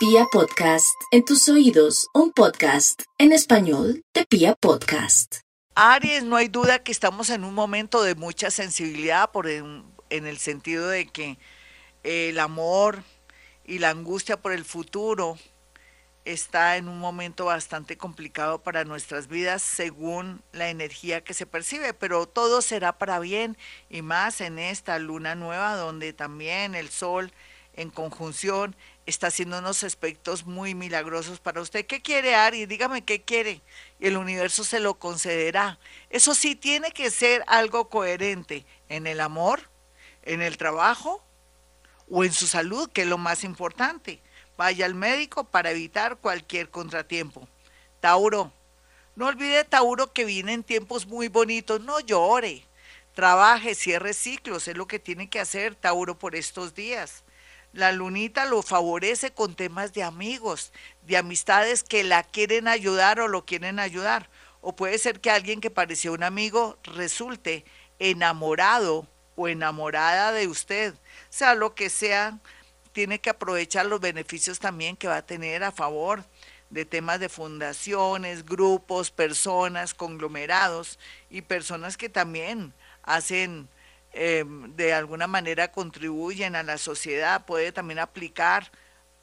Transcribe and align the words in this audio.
Pia 0.00 0.24
Podcast, 0.32 0.98
en 1.10 1.26
tus 1.26 1.46
oídos, 1.50 2.08
un 2.14 2.32
podcast 2.32 3.02
en 3.18 3.32
español 3.32 4.02
de 4.14 4.24
Pia 4.24 4.54
Podcast. 4.54 5.40
Aries, 5.74 6.24
no 6.24 6.36
hay 6.36 6.48
duda 6.48 6.82
que 6.82 6.90
estamos 6.90 7.28
en 7.28 7.44
un 7.44 7.52
momento 7.52 8.02
de 8.02 8.14
mucha 8.14 8.50
sensibilidad 8.50 9.30
por 9.30 9.46
en, 9.46 9.84
en 10.08 10.26
el 10.26 10.38
sentido 10.38 10.88
de 10.88 11.06
que 11.06 11.36
el 12.02 12.38
amor 12.38 13.04
y 13.66 13.78
la 13.78 13.90
angustia 13.90 14.40
por 14.40 14.52
el 14.52 14.64
futuro 14.64 15.36
está 16.24 16.78
en 16.78 16.88
un 16.88 16.98
momento 16.98 17.44
bastante 17.44 17.98
complicado 17.98 18.62
para 18.62 18.84
nuestras 18.84 19.28
vidas 19.28 19.60
según 19.60 20.42
la 20.52 20.70
energía 20.70 21.22
que 21.22 21.34
se 21.34 21.44
percibe, 21.44 21.92
pero 21.92 22.24
todo 22.24 22.62
será 22.62 22.96
para 22.96 23.18
bien 23.18 23.58
y 23.90 24.00
más 24.00 24.40
en 24.40 24.58
esta 24.58 24.98
luna 24.98 25.34
nueva 25.34 25.76
donde 25.76 26.14
también 26.14 26.74
el 26.74 26.88
sol 26.88 27.34
en 27.74 27.90
conjunción 27.90 28.76
está 29.10 29.26
haciendo 29.26 29.58
unos 29.58 29.84
aspectos 29.84 30.46
muy 30.46 30.74
milagrosos 30.74 31.38
para 31.38 31.60
usted. 31.60 31.86
¿Qué 31.86 32.00
quiere 32.00 32.34
Ari? 32.34 32.66
Dígame 32.66 33.04
qué 33.04 33.22
quiere 33.22 33.60
y 33.98 34.06
el 34.06 34.16
universo 34.16 34.64
se 34.64 34.80
lo 34.80 34.94
concederá. 34.94 35.78
Eso 36.08 36.34
sí 36.34 36.56
tiene 36.56 36.90
que 36.92 37.10
ser 37.10 37.44
algo 37.46 37.88
coherente 37.88 38.64
en 38.88 39.06
el 39.06 39.20
amor, 39.20 39.68
en 40.22 40.40
el 40.40 40.56
trabajo 40.56 41.22
o 42.08 42.24
en 42.24 42.32
su 42.32 42.46
salud, 42.46 42.90
que 42.90 43.02
es 43.02 43.08
lo 43.08 43.18
más 43.18 43.44
importante 43.44 44.20
Vaya 44.60 44.84
al 44.84 44.94
médico 44.94 45.44
para 45.44 45.70
evitar 45.70 46.18
cualquier 46.18 46.68
contratiempo. 46.68 47.48
Tauro, 47.98 48.52
no 49.16 49.26
olvide, 49.26 49.64
Tauro, 49.64 50.12
que 50.12 50.26
vienen 50.26 50.64
tiempos 50.64 51.06
muy 51.06 51.28
bonitos. 51.28 51.80
No 51.80 51.98
llore. 52.00 52.66
Trabaje, 53.14 53.74
cierre 53.74 54.12
ciclos. 54.12 54.68
Es 54.68 54.76
lo 54.76 54.86
que 54.86 54.98
tiene 54.98 55.30
que 55.30 55.40
hacer 55.40 55.76
Tauro 55.76 56.18
por 56.18 56.36
estos 56.36 56.74
días. 56.74 57.24
La 57.72 57.92
lunita 57.92 58.46
lo 58.46 58.62
favorece 58.62 59.30
con 59.30 59.54
temas 59.54 59.92
de 59.92 60.02
amigos, 60.02 60.72
de 61.06 61.16
amistades 61.16 61.84
que 61.84 62.02
la 62.02 62.22
quieren 62.24 62.66
ayudar 62.66 63.20
o 63.20 63.28
lo 63.28 63.44
quieren 63.44 63.78
ayudar. 63.78 64.28
O 64.60 64.74
puede 64.74 64.98
ser 64.98 65.20
que 65.20 65.30
alguien 65.30 65.60
que 65.60 65.70
parecía 65.70 66.12
un 66.12 66.22
amigo 66.22 66.78
resulte 66.82 67.64
enamorado 67.98 69.06
o 69.36 69.48
enamorada 69.48 70.32
de 70.32 70.48
usted. 70.48 70.94
Sea 71.28 71.54
lo 71.54 71.74
que 71.74 71.90
sea, 71.90 72.38
tiene 72.92 73.20
que 73.20 73.30
aprovechar 73.30 73.86
los 73.86 74.00
beneficios 74.00 74.58
también 74.58 74.96
que 74.96 75.08
va 75.08 75.18
a 75.18 75.26
tener 75.26 75.62
a 75.62 75.72
favor 75.72 76.24
de 76.70 76.84
temas 76.84 77.20
de 77.20 77.28
fundaciones, 77.28 78.44
grupos, 78.44 79.10
personas, 79.10 79.94
conglomerados 79.94 80.98
y 81.28 81.42
personas 81.42 81.96
que 81.96 82.08
también 82.08 82.72
hacen, 83.02 83.68
eh, 84.12 84.44
de 84.46 84.92
alguna 84.92 85.26
manera 85.26 85.72
contribuyen 85.72 86.56
a 86.56 86.62
la 86.62 86.78
sociedad, 86.78 87.44
puede 87.46 87.72
también 87.72 87.98
aplicar 87.98 88.70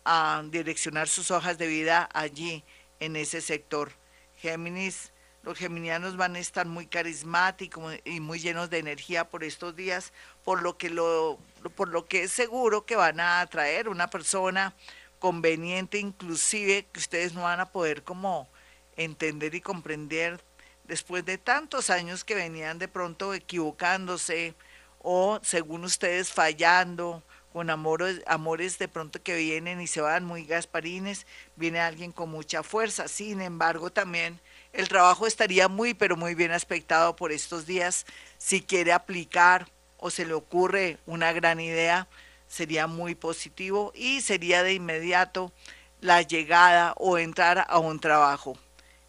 a 0.06 0.44
direccionar 0.50 1.08
sus 1.08 1.32
hojas 1.32 1.58
de 1.58 1.68
vida 1.68 2.10
allí, 2.14 2.64
en 3.00 3.16
ese 3.16 3.42
sector. 3.42 3.92
Géminis, 4.38 5.12
los 5.44 5.58
geminianos 5.58 6.18
van 6.18 6.36
a 6.36 6.40
estar 6.40 6.66
muy 6.66 6.88
carismáticos 6.88 7.96
y 8.06 8.20
muy 8.20 8.40
llenos 8.40 8.70
de 8.70 8.80
energía 8.80 9.30
por 9.30 9.44
estos 9.44 9.76
días, 9.76 10.14
por 10.44 10.62
lo 10.62 10.78
que 10.78 10.90
lo 10.90 11.40
por 11.76 11.90
lo 11.90 12.06
que 12.06 12.24
es 12.24 12.32
seguro 12.32 12.86
que 12.86 12.96
van 12.96 13.20
a 13.20 13.42
atraer 13.42 13.90
una 13.90 14.10
persona 14.10 14.74
conveniente, 15.20 15.98
inclusive 15.98 16.86
que 16.92 17.00
ustedes 17.00 17.34
no 17.34 17.44
van 17.44 17.60
a 17.60 17.72
poder 17.72 18.04
como 18.04 18.48
entender 18.96 19.56
y 19.56 19.62
comprender 19.62 20.40
después 20.86 21.26
de 21.26 21.38
tantos 21.38 21.90
años 21.90 22.24
que 22.24 22.36
venían 22.36 22.80
de 22.80 22.88
pronto 22.88 23.34
equivocándose 23.34 24.54
o 25.00 25.40
según 25.44 25.84
ustedes 25.84 26.32
fallando 26.32 27.24
con 27.54 27.70
amores, 27.70 28.22
amores 28.28 28.78
de 28.78 28.88
pronto 28.88 29.22
que 29.22 29.36
vienen 29.36 29.82
y 29.82 29.88
se 29.88 30.02
van 30.02 30.24
muy 30.24 30.46
gasparines, 30.46 31.26
viene 31.56 31.80
alguien 31.80 32.12
con 32.12 32.30
mucha 32.30 32.62
fuerza. 32.62 33.08
Sin 33.08 33.42
embargo, 33.42 33.90
también 33.90 34.40
el 34.74 34.88
trabajo 34.88 35.26
estaría 35.26 35.68
muy, 35.68 35.94
pero 35.94 36.18
muy 36.18 36.36
bien 36.36 36.52
aspectado 36.52 37.16
por 37.16 37.32
estos 37.32 37.66
días 37.66 38.06
si 38.38 38.62
quiere 38.62 38.94
aplicar 38.94 39.68
o 39.98 40.10
se 40.12 40.26
le 40.26 40.34
ocurre 40.34 41.00
una 41.06 41.32
gran 41.34 41.60
idea, 41.60 42.08
sería 42.48 42.88
muy 42.88 43.16
positivo 43.16 43.92
y 43.96 44.22
sería 44.22 44.64
de 44.64 44.74
inmediato 44.74 45.52
la 46.00 46.22
llegada 46.22 46.94
o 46.98 47.18
entrar 47.18 47.66
a 47.68 47.80
un 47.80 48.00
trabajo. 48.00 48.58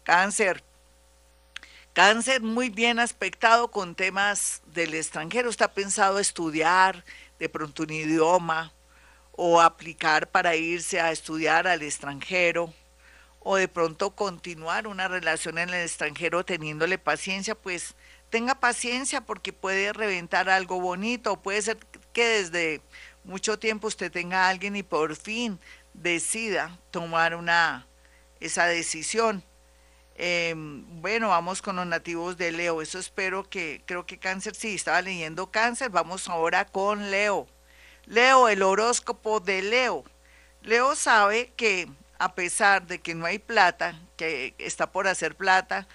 Cáncer. 0.03 0.63
Cáncer 1.99 2.41
muy 2.41 2.69
bien 2.69 2.97
aspectado 2.97 3.71
con 3.71 3.93
temas 3.93 4.61
del 4.67 4.93
extranjero. 4.93 5.49
Está 5.49 5.73
pensado 5.73 6.17
estudiar 6.17 7.03
de 7.39 7.49
pronto 7.49 7.83
un 7.83 7.89
idioma 7.89 8.71
o 9.33 9.59
aplicar 9.59 10.31
para 10.31 10.55
irse 10.55 11.01
a 11.01 11.11
estudiar 11.11 11.67
al 11.67 11.81
extranjero 11.81 12.73
o 13.41 13.57
de 13.57 13.67
pronto 13.67 14.11
continuar 14.11 14.87
una 14.87 15.09
relación 15.09 15.57
en 15.57 15.67
el 15.67 15.83
extranjero 15.83 16.45
teniéndole 16.45 16.97
paciencia, 16.99 17.53
pues 17.53 17.95
tenga 18.29 18.55
paciencia 18.55 19.19
porque 19.19 19.51
puede 19.51 19.91
reventar 19.91 20.49
algo 20.49 20.79
bonito, 20.79 21.41
puede 21.41 21.61
ser 21.61 21.79
que 22.13 22.25
desde 22.25 22.81
mucho 23.25 23.59
tiempo 23.59 23.87
usted 23.87 24.09
tenga 24.09 24.45
a 24.45 24.49
alguien 24.49 24.77
y 24.77 24.83
por 24.83 25.17
fin 25.17 25.59
decida 25.93 26.79
tomar 26.91 27.35
una 27.35 27.87
esa 28.39 28.67
decisión. 28.67 29.43
Em, 30.21 30.83
bueno, 31.01 31.29
vamos 31.29 31.61
con 31.61 31.77
los 31.77 31.87
nativos 31.87 32.37
de 32.37 32.51
Leo. 32.51 32.81
Eso 32.81 32.99
espero 32.99 33.49
que, 33.49 33.81
creo 33.85 34.05
que 34.05 34.19
cáncer, 34.19 34.53
sí, 34.53 34.75
estaba 34.75 35.01
leyendo 35.01 35.49
cáncer. 35.49 35.91
Vamos 35.91 36.27
ahora 36.27 36.65
con 36.65 37.09
Leo. 37.09 37.47
Leo, 38.05 38.49
el 38.49 38.61
horóscopo 38.61 39.39
de 39.39 39.61
Leo. 39.61 40.03
Leo 40.61 40.93
sabe 40.95 41.53
que 41.55 41.87
a 42.17 42.35
pesar 42.35 42.85
de 42.85 42.99
que 42.99 43.15
no 43.15 43.25
hay 43.25 43.39
plata, 43.39 43.97
que 44.17 44.55
está 44.57 44.91
por 44.91 45.07
hacer 45.07 45.35
plata, 45.37 45.87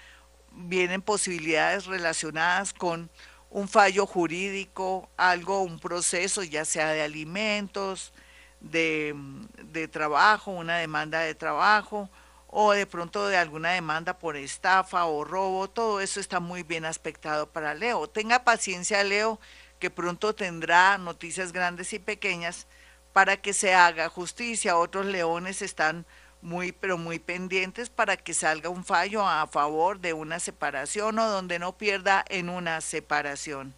vienen 0.51 1.03
posibilidades 1.03 1.85
relacionadas 1.85 2.73
con 2.73 3.11
un 3.51 3.67
fallo 3.67 4.07
jurídico, 4.07 5.07
algo, 5.17 5.61
un 5.61 5.79
proceso, 5.79 6.41
ya 6.41 6.65
sea 6.65 6.89
de 6.89 7.03
alimentos, 7.03 8.11
de, 8.59 9.15
de, 9.61 9.87
trabajo, 9.87 10.49
una 10.49 10.77
demanda 10.77 11.19
de 11.19 11.35
trabajo, 11.35 12.09
o 12.57 12.71
de 12.71 12.85
pronto 12.85 13.27
de 13.27 13.35
alguna 13.35 13.71
demanda 13.71 14.17
por 14.17 14.37
estafa 14.37 15.03
o 15.03 15.25
robo, 15.25 15.69
todo 15.69 15.99
eso 15.99 16.21
está 16.21 16.39
muy 16.39 16.63
bien 16.63 16.85
aspectado 16.85 17.51
para 17.51 17.73
Leo. 17.73 18.07
Tenga 18.07 18.45
paciencia, 18.45 19.03
Leo, 19.03 19.41
que 19.77 19.89
pronto 19.89 20.33
tendrá 20.33 20.97
noticias 20.97 21.51
grandes 21.51 21.91
y 21.91 21.99
pequeñas 21.99 22.65
para 23.11 23.35
que 23.35 23.51
se 23.51 23.73
haga 23.75 24.07
justicia. 24.07 24.77
Otros 24.77 25.05
leones 25.05 25.61
están 25.61 26.05
muy, 26.41 26.71
pero 26.71 26.97
muy 26.97 27.19
pendientes 27.19 27.89
para 27.89 28.15
que 28.15 28.33
salga 28.33 28.69
un 28.69 28.85
fallo 28.85 29.27
a 29.27 29.45
favor 29.47 29.99
de 29.99 30.13
una 30.13 30.39
separación 30.39 31.19
o 31.19 31.27
donde 31.27 31.59
no 31.59 31.77
pierda 31.77 32.23
en 32.29 32.47
una 32.47 32.79
separación. 32.79 33.75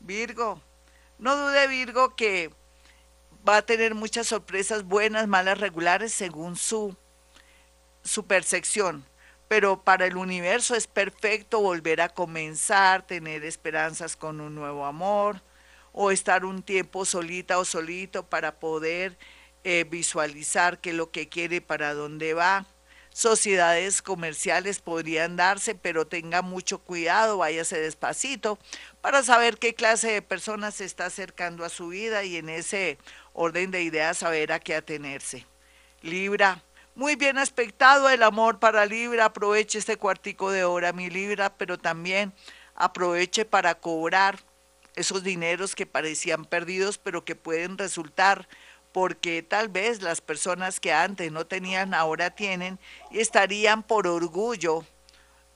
Virgo, 0.00 0.60
no 1.20 1.36
dude 1.36 1.68
Virgo 1.68 2.16
que 2.16 2.50
va 3.48 3.58
a 3.58 3.62
tener 3.62 3.94
muchas 3.94 4.26
sorpresas 4.26 4.82
buenas, 4.82 5.28
malas, 5.28 5.60
regulares 5.60 6.12
según 6.12 6.56
su, 6.56 6.96
su 8.06 8.26
percepción. 8.26 9.04
Pero 9.48 9.82
para 9.82 10.06
el 10.06 10.16
universo 10.16 10.74
es 10.74 10.86
perfecto 10.86 11.60
volver 11.60 12.00
a 12.00 12.08
comenzar, 12.08 13.06
tener 13.06 13.44
esperanzas 13.44 14.16
con 14.16 14.40
un 14.40 14.54
nuevo 14.54 14.86
amor 14.86 15.42
o 15.92 16.10
estar 16.10 16.44
un 16.44 16.62
tiempo 16.62 17.04
solita 17.04 17.58
o 17.58 17.64
solito 17.64 18.24
para 18.26 18.58
poder 18.58 19.16
eh, 19.64 19.84
visualizar 19.88 20.78
qué 20.80 20.90
es 20.90 20.96
lo 20.96 21.10
que 21.10 21.28
quiere, 21.28 21.60
para 21.60 21.94
dónde 21.94 22.34
va. 22.34 22.66
Sociedades 23.16 24.02
comerciales 24.02 24.80
podrían 24.80 25.36
darse, 25.36 25.74
pero 25.74 26.06
tenga 26.06 26.42
mucho 26.42 26.80
cuidado, 26.80 27.38
váyase 27.38 27.80
despacito 27.80 28.58
para 29.00 29.22
saber 29.22 29.58
qué 29.58 29.74
clase 29.74 30.12
de 30.12 30.20
personas 30.20 30.74
se 30.74 30.84
está 30.84 31.06
acercando 31.06 31.64
a 31.64 31.70
su 31.70 31.88
vida 31.88 32.24
y 32.24 32.36
en 32.36 32.50
ese 32.50 32.98
orden 33.32 33.70
de 33.70 33.82
ideas 33.82 34.18
saber 34.18 34.52
a 34.52 34.60
qué 34.60 34.74
atenerse. 34.74 35.46
Libra, 36.02 36.62
muy 36.96 37.14
bien 37.14 37.36
aspectado 37.36 38.08
el 38.08 38.22
amor 38.22 38.58
para 38.58 38.86
Libra, 38.86 39.26
aproveche 39.26 39.78
este 39.78 39.98
cuartico 39.98 40.50
de 40.50 40.64
hora, 40.64 40.94
mi 40.94 41.10
Libra, 41.10 41.54
pero 41.54 41.78
también 41.78 42.32
aproveche 42.74 43.44
para 43.44 43.74
cobrar 43.74 44.38
esos 44.94 45.22
dineros 45.22 45.74
que 45.74 45.84
parecían 45.84 46.46
perdidos, 46.46 46.96
pero 46.96 47.22
que 47.22 47.36
pueden 47.36 47.76
resultar 47.76 48.48
porque 48.92 49.42
tal 49.42 49.68
vez 49.68 50.00
las 50.00 50.22
personas 50.22 50.80
que 50.80 50.94
antes 50.94 51.30
no 51.30 51.46
tenían 51.46 51.92
ahora 51.92 52.30
tienen 52.30 52.78
y 53.10 53.20
estarían 53.20 53.82
por 53.82 54.06
orgullo 54.06 54.82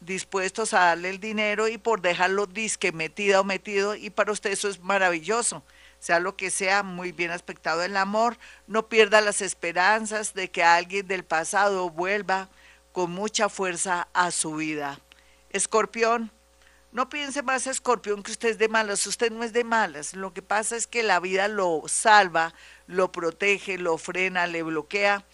dispuestos 0.00 0.74
a 0.74 0.80
darle 0.80 1.08
el 1.08 1.20
dinero 1.20 1.68
y 1.68 1.78
por 1.78 2.02
dejarlo 2.02 2.44
disque 2.44 2.92
metido 2.92 3.40
o 3.40 3.44
metido 3.44 3.94
y 3.94 4.10
para 4.10 4.32
usted 4.32 4.50
eso 4.50 4.68
es 4.68 4.78
maravilloso. 4.80 5.62
Sea 6.00 6.18
lo 6.18 6.36
que 6.36 6.50
sea, 6.50 6.82
muy 6.82 7.12
bien 7.12 7.30
aspectado 7.30 7.82
el 7.82 7.96
amor, 7.96 8.38
no 8.66 8.88
pierda 8.88 9.20
las 9.20 9.42
esperanzas 9.42 10.34
de 10.34 10.50
que 10.50 10.64
alguien 10.64 11.06
del 11.06 11.24
pasado 11.24 11.90
vuelva 11.90 12.48
con 12.92 13.10
mucha 13.12 13.48
fuerza 13.48 14.08
a 14.12 14.30
su 14.30 14.56
vida. 14.56 14.98
Escorpión, 15.50 16.32
no 16.92 17.08
piense 17.08 17.42
más, 17.42 17.68
escorpión, 17.68 18.22
que 18.22 18.32
usted 18.32 18.48
es 18.48 18.58
de 18.58 18.68
malas. 18.68 19.06
Usted 19.06 19.30
no 19.30 19.44
es 19.44 19.52
de 19.52 19.62
malas. 19.62 20.14
Lo 20.14 20.32
que 20.32 20.42
pasa 20.42 20.74
es 20.76 20.88
que 20.88 21.04
la 21.04 21.20
vida 21.20 21.46
lo 21.46 21.82
salva, 21.86 22.52
lo 22.88 23.12
protege, 23.12 23.78
lo 23.78 23.96
frena, 23.96 24.48
le 24.48 24.64
bloquea 24.64 25.24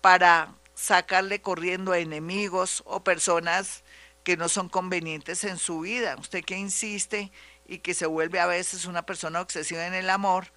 para 0.00 0.54
sacarle 0.74 1.42
corriendo 1.42 1.92
a 1.92 1.98
enemigos 1.98 2.82
o 2.86 3.02
personas 3.02 3.82
que 4.22 4.36
no 4.36 4.48
son 4.48 4.68
convenientes 4.68 5.42
en 5.44 5.58
su 5.58 5.80
vida. 5.80 6.16
Usted 6.18 6.44
que 6.44 6.56
insiste 6.56 7.32
y 7.70 7.78
que 7.78 7.94
se 7.94 8.06
vuelve 8.06 8.40
a 8.40 8.46
veces 8.46 8.84
una 8.84 9.06
persona 9.06 9.40
obsesiva 9.40 9.86
en 9.86 9.94
el 9.94 10.10
amor, 10.10 10.48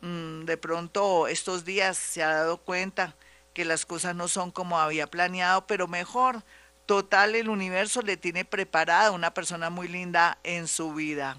mm, 0.00 0.46
de 0.46 0.56
pronto 0.56 1.28
estos 1.28 1.64
días 1.64 1.96
se 1.96 2.24
ha 2.24 2.34
dado 2.34 2.58
cuenta 2.58 3.14
que 3.54 3.64
las 3.64 3.86
cosas 3.86 4.16
no 4.16 4.26
son 4.26 4.50
como 4.50 4.80
había 4.80 5.06
planeado, 5.06 5.64
pero 5.68 5.86
mejor, 5.86 6.42
total 6.86 7.36
el 7.36 7.48
universo 7.48 8.02
le 8.02 8.16
tiene 8.16 8.44
preparada 8.44 9.12
una 9.12 9.32
persona 9.32 9.70
muy 9.70 9.86
linda 9.86 10.38
en 10.42 10.66
su 10.66 10.92
vida. 10.92 11.38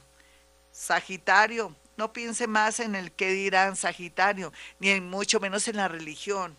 Sagitario, 0.71 1.75
no 1.97 2.13
piense 2.13 2.47
más 2.47 2.79
en 2.79 2.95
el 2.95 3.11
que 3.11 3.31
dirán 3.31 3.75
Sagitario, 3.75 4.53
ni 4.79 4.91
en 4.91 5.09
mucho 5.09 5.41
menos 5.41 5.67
en 5.67 5.75
la 5.75 5.89
religión. 5.89 6.55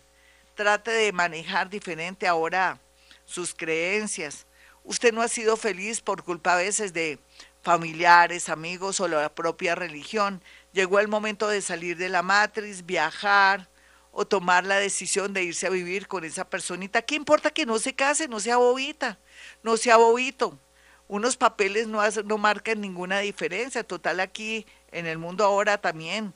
Trate 0.53 0.91
de 0.91 1.11
manejar 1.11 1.71
diferente 1.71 2.27
ahora 2.27 2.79
sus 3.25 3.55
creencias. 3.55 4.45
Usted 4.83 5.11
no 5.11 5.23
ha 5.23 5.27
sido 5.27 5.57
feliz 5.57 6.01
por 6.01 6.23
culpa 6.23 6.53
a 6.53 6.57
veces 6.57 6.93
de 6.93 7.17
familiares, 7.63 8.49
amigos 8.49 8.99
o 8.99 9.07
la 9.07 9.33
propia 9.33 9.73
religión. 9.73 10.43
Llegó 10.73 10.99
el 10.99 11.07
momento 11.07 11.47
de 11.47 11.61
salir 11.61 11.97
de 11.97 12.09
la 12.09 12.21
matriz, 12.21 12.85
viajar 12.85 13.69
o 14.11 14.25
tomar 14.25 14.65
la 14.65 14.77
decisión 14.77 15.33
de 15.33 15.43
irse 15.43 15.65
a 15.65 15.71
vivir 15.71 16.07
con 16.07 16.25
esa 16.25 16.47
personita. 16.47 17.01
¿Qué 17.01 17.15
importa 17.15 17.49
que 17.49 17.65
no 17.65 17.79
se 17.79 17.95
case, 17.95 18.27
no 18.27 18.39
sea 18.39 18.57
bobita, 18.57 19.17
no 19.63 19.77
sea 19.77 19.97
bobito? 19.97 20.59
Unos 21.07 21.37
papeles 21.37 21.87
no, 21.87 22.01
no 22.25 22.37
marcan 22.37 22.81
ninguna 22.81 23.19
diferencia. 23.19 23.83
Total, 23.83 24.19
aquí 24.19 24.65
en 24.91 25.07
el 25.07 25.17
mundo 25.17 25.45
ahora 25.45 25.77
también 25.79 26.33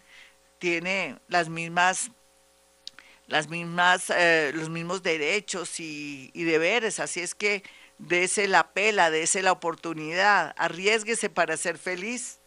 tiene 0.59 1.19
las 1.27 1.49
mismas 1.49 2.09
las 3.27 3.49
mismas, 3.49 4.09
eh, 4.09 4.53
los 4.55 4.69
mismos 4.69 5.03
derechos 5.03 5.81
y, 5.81 6.31
y 6.33 6.43
deberes. 6.43 7.01
Así 7.01 7.19
es 7.19 7.35
que 7.35 7.61
dese 7.97 8.47
la 8.47 8.71
pela, 8.71 9.09
dese 9.09 9.41
la 9.41 9.51
oportunidad, 9.51 10.53
arriesguese 10.57 11.29
para 11.29 11.57
ser 11.57 11.77
feliz. 11.77 12.39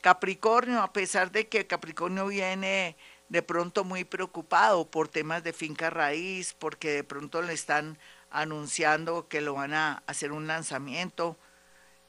Capricornio, 0.00 0.82
a 0.82 0.92
pesar 0.92 1.30
de 1.30 1.48
que 1.48 1.66
Capricornio 1.66 2.26
viene 2.26 2.96
de 3.28 3.42
pronto 3.42 3.84
muy 3.84 4.04
preocupado 4.04 4.90
por 4.90 5.08
temas 5.08 5.42
de 5.44 5.52
finca 5.52 5.90
raíz, 5.90 6.54
porque 6.58 6.90
de 6.90 7.04
pronto 7.04 7.40
le 7.40 7.52
están 7.52 7.98
anunciando 8.30 9.28
que 9.28 9.40
lo 9.40 9.54
van 9.54 9.74
a 9.74 10.02
hacer 10.06 10.32
un 10.32 10.46
lanzamiento 10.46 11.36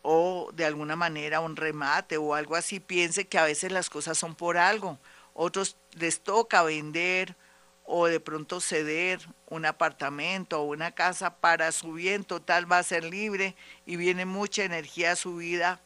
o 0.02 0.52
de 0.54 0.66
alguna 0.66 0.96
manera 0.96 1.40
un 1.40 1.56
remate 1.56 2.18
o 2.18 2.36
algo 2.36 2.56
así, 2.56 2.80
piense 2.80 3.26
que 3.26 3.38
a 3.38 3.46
veces 3.46 3.72
las 3.72 3.90
cosas 3.90 4.18
son 4.18 4.36
por 4.36 4.58
algo. 4.58 5.00
Otros 5.34 5.78
les 5.94 6.20
toca 6.22 6.62
vender 6.64 7.36
o 7.84 8.08
de 8.08 8.20
pronto 8.20 8.62
ceder 8.62 9.20
un 9.48 9.66
apartamento 9.66 10.62
o 10.62 10.66
una 10.66 10.92
casa 10.92 11.36
para 11.36 11.72
su 11.72 11.94
bien 11.94 12.24
total 12.24 12.72
va 12.72 12.80
a 12.80 12.84
ser 12.84 13.04
libre 13.04 13.56
y 13.86 13.98
viene 13.98 14.26
mucha 14.26 14.64
energía 14.64 15.12
a 15.12 15.16
su 15.16 15.38
vida 15.38 15.82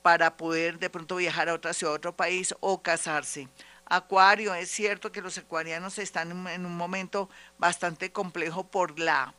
para 0.00 0.36
poder 0.36 0.78
de 0.78 0.90
pronto 0.90 1.16
viajar 1.16 1.48
a 1.48 1.54
otra 1.54 1.74
ciudad, 1.74 1.94
a 1.94 1.96
otro 1.96 2.16
país 2.16 2.54
o 2.60 2.82
casarse. 2.82 3.48
Acuario, 3.84 4.54
es 4.54 4.70
cierto 4.70 5.12
que 5.12 5.20
los 5.20 5.36
acuarianos 5.38 5.98
están 5.98 6.46
en 6.48 6.66
un 6.66 6.76
momento 6.76 7.28
bastante 7.58 8.10
complejo 8.10 8.66
por 8.66 8.98
la 8.98 9.34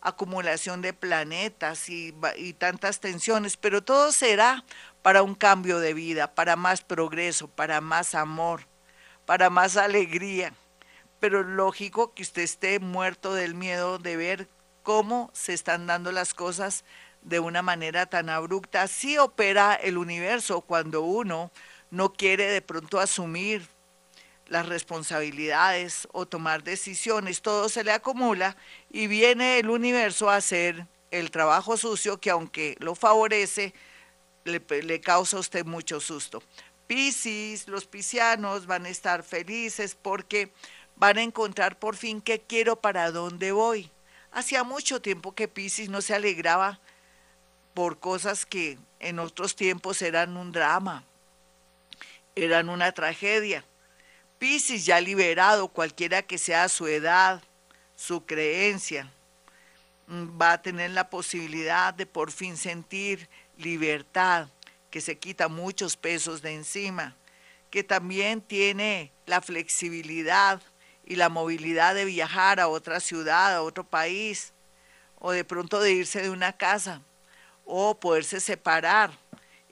acumulación 0.00 0.80
de 0.82 0.92
planetas 0.92 1.88
y, 1.88 2.14
y 2.36 2.52
tantas 2.52 3.00
tensiones, 3.00 3.56
pero 3.56 3.82
todo 3.82 4.12
será 4.12 4.64
para 5.02 5.22
un 5.22 5.34
cambio 5.34 5.80
de 5.80 5.94
vida, 5.94 6.32
para 6.34 6.54
más 6.54 6.82
progreso, 6.82 7.48
para 7.48 7.80
más 7.80 8.14
amor, 8.14 8.66
para 9.24 9.50
más 9.50 9.76
alegría 9.76 10.52
pero 11.26 11.42
lógico 11.42 12.14
que 12.14 12.22
usted 12.22 12.42
esté 12.42 12.78
muerto 12.78 13.34
del 13.34 13.56
miedo 13.56 13.98
de 13.98 14.16
ver 14.16 14.48
cómo 14.84 15.28
se 15.32 15.54
están 15.54 15.88
dando 15.88 16.12
las 16.12 16.34
cosas 16.34 16.84
de 17.20 17.40
una 17.40 17.62
manera 17.62 18.06
tan 18.06 18.30
abrupta. 18.30 18.82
Así 18.82 19.18
opera 19.18 19.74
el 19.74 19.98
universo 19.98 20.60
cuando 20.60 21.02
uno 21.02 21.50
no 21.90 22.12
quiere 22.12 22.46
de 22.46 22.62
pronto 22.62 23.00
asumir 23.00 23.66
las 24.46 24.68
responsabilidades 24.68 26.06
o 26.12 26.26
tomar 26.26 26.62
decisiones, 26.62 27.42
todo 27.42 27.68
se 27.68 27.82
le 27.82 27.90
acumula 27.90 28.56
y 28.88 29.08
viene 29.08 29.58
el 29.58 29.68
universo 29.68 30.30
a 30.30 30.36
hacer 30.36 30.86
el 31.10 31.32
trabajo 31.32 31.76
sucio 31.76 32.20
que 32.20 32.30
aunque 32.30 32.76
lo 32.78 32.94
favorece, 32.94 33.74
le, 34.44 34.62
le 34.84 35.00
causa 35.00 35.38
a 35.38 35.40
usted 35.40 35.64
mucho 35.64 35.98
susto. 35.98 36.40
Piscis, 36.86 37.66
los 37.66 37.84
piscianos 37.84 38.66
van 38.66 38.86
a 38.86 38.90
estar 38.90 39.24
felices 39.24 39.96
porque 40.00 40.52
van 40.96 41.18
a 41.18 41.22
encontrar 41.22 41.78
por 41.78 41.96
fin 41.96 42.20
qué 42.20 42.40
quiero, 42.40 42.76
para 42.76 43.10
dónde 43.10 43.52
voy. 43.52 43.90
Hacía 44.32 44.64
mucho 44.64 45.00
tiempo 45.00 45.34
que 45.34 45.48
Piscis 45.48 45.88
no 45.88 46.02
se 46.02 46.14
alegraba 46.14 46.80
por 47.74 47.98
cosas 47.98 48.46
que 48.46 48.78
en 49.00 49.18
otros 49.18 49.54
tiempos 49.54 50.00
eran 50.02 50.36
un 50.36 50.52
drama, 50.52 51.04
eran 52.34 52.68
una 52.68 52.92
tragedia. 52.92 53.64
Piscis 54.38 54.84
ya 54.84 55.00
liberado, 55.00 55.68
cualquiera 55.68 56.22
que 56.22 56.38
sea 56.38 56.68
su 56.68 56.86
edad, 56.86 57.42
su 57.96 58.24
creencia, 58.26 59.10
mm, 60.06 60.40
va 60.40 60.52
a 60.52 60.62
tener 60.62 60.90
la 60.90 61.08
posibilidad 61.08 61.94
de 61.94 62.06
por 62.06 62.30
fin 62.30 62.56
sentir 62.56 63.28
libertad, 63.56 64.48
que 64.90 65.00
se 65.00 65.18
quita 65.18 65.48
muchos 65.48 65.96
pesos 65.96 66.42
de 66.42 66.54
encima, 66.54 67.16
que 67.70 67.82
también 67.82 68.40
tiene 68.40 69.12
la 69.26 69.40
flexibilidad 69.40 70.62
y 71.06 71.16
la 71.16 71.28
movilidad 71.28 71.94
de 71.94 72.04
viajar 72.04 72.60
a 72.60 72.68
otra 72.68 73.00
ciudad, 73.00 73.54
a 73.54 73.62
otro 73.62 73.84
país, 73.84 74.52
o 75.18 75.30
de 75.30 75.44
pronto 75.44 75.80
de 75.80 75.92
irse 75.92 76.20
de 76.20 76.30
una 76.30 76.52
casa, 76.52 77.00
o 77.64 77.98
poderse 77.98 78.40
separar 78.40 79.10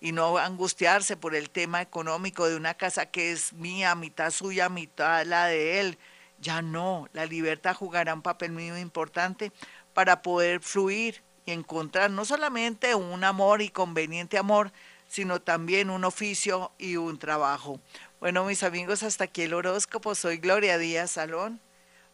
y 0.00 0.12
no 0.12 0.38
angustiarse 0.38 1.16
por 1.16 1.34
el 1.34 1.50
tema 1.50 1.82
económico 1.82 2.48
de 2.48 2.56
una 2.56 2.74
casa 2.74 3.06
que 3.06 3.32
es 3.32 3.52
mía, 3.52 3.94
mitad 3.94 4.30
suya, 4.30 4.68
mitad 4.68 5.24
la 5.26 5.46
de 5.46 5.80
él. 5.80 5.98
Ya 6.40 6.62
no, 6.62 7.08
la 7.12 7.26
libertad 7.26 7.74
jugará 7.74 8.14
un 8.14 8.22
papel 8.22 8.52
muy 8.52 8.66
importante 8.68 9.50
para 9.94 10.22
poder 10.22 10.60
fluir 10.60 11.22
y 11.46 11.52
encontrar 11.52 12.10
no 12.10 12.24
solamente 12.24 12.94
un 12.94 13.24
amor 13.24 13.62
y 13.62 13.70
conveniente 13.70 14.36
amor, 14.38 14.72
sino 15.08 15.40
también 15.40 15.90
un 15.90 16.04
oficio 16.04 16.72
y 16.78 16.96
un 16.96 17.18
trabajo. 17.18 17.80
Bueno, 18.20 18.44
mis 18.44 18.62
amigos, 18.62 19.02
hasta 19.02 19.24
aquí 19.24 19.42
el 19.42 19.52
horóscopo. 19.52 20.14
Soy 20.14 20.36
Gloria 20.38 20.78
Díaz 20.78 21.10
Salón. 21.10 21.60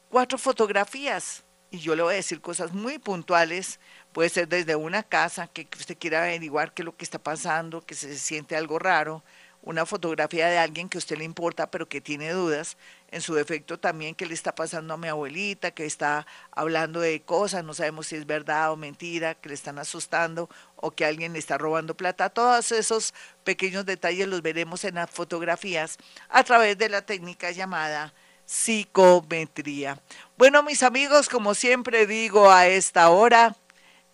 cuatro 0.09 0.39
fotografías. 0.39 1.45
Y 1.71 1.81
yo 1.81 1.95
le 1.95 2.03
voy 2.03 2.15
a 2.15 2.17
decir 2.17 2.41
cosas 2.41 2.73
muy 2.73 2.99
puntuales. 2.99 3.81
Puede 4.15 4.31
ser 4.31 4.49
desde 4.49 4.77
una 4.77 5.03
casa 5.03 5.49
que 5.49 5.69
usted 5.79 5.99
quiera 5.99 6.23
averiguar 6.23 6.73
qué 6.73 6.81
es 6.81 6.87
lo 6.87 6.97
que 6.97 7.05
está 7.05 7.19
pasando, 7.19 7.83
que 7.83 7.95
se 7.95 8.17
siente 8.17 8.57
algo 8.57 8.79
raro 8.79 9.23
una 9.63 9.85
fotografía 9.85 10.49
de 10.49 10.59
alguien 10.59 10.89
que 10.89 10.99
a 10.99 11.01
usted 11.01 11.19
le 11.19 11.25
importa, 11.25 11.71
pero 11.71 11.89
que 11.89 12.01
tiene 12.01 12.31
dudas, 12.33 12.77
en 13.11 13.21
su 13.21 13.35
defecto 13.35 13.79
también 13.79 14.15
que 14.15 14.27
le 14.27 14.35
está 14.35 14.55
pasando 14.55 14.95
a 14.95 14.97
mi 14.97 15.09
abuelita, 15.09 15.71
que 15.71 15.85
está 15.85 16.27
hablando 16.51 17.01
de 17.01 17.21
cosas, 17.23 17.65
no 17.65 17.75
sabemos 17.75 18.07
si 18.07 18.17
es 18.17 18.27
verdad 18.27 18.73
o 18.73 18.77
mentira, 18.77 19.35
que 19.35 19.49
le 19.49 19.55
están 19.55 19.79
asustando 19.79 20.49
o 20.77 20.91
que 20.91 21.05
alguien 21.05 21.33
le 21.33 21.39
está 21.39 21.59
robando 21.59 21.97
plata. 21.97 22.31
Todos 22.31 22.73
esos 22.73 23.15
pequeños 23.45 23.85
detalles 23.87 24.29
los 24.29 24.43
veremos 24.43 24.85
en 24.85 24.97
las 24.97 25.11
fotografías 25.11 25.99
a 26.29 26.45
través 26.45 26.79
de 26.79 26.89
la 26.89 27.03
técnica 27.03 27.51
llamada 27.51 28.13
psicometría. 28.45 30.01
Bueno, 30.39 30.63
mis 30.63 30.83
amigos, 30.83 31.29
como 31.29 31.55
siempre 31.55 32.07
digo 32.07 32.51
a 32.51 32.67
esta 32.67 33.11
hora, 33.11 33.55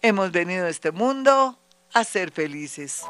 hemos 0.02 0.32
venido 0.32 0.66
a 0.66 0.70
este 0.70 0.90
mundo 0.90 1.58
a 1.92 2.02
ser 2.02 2.32
felices. 2.32 3.02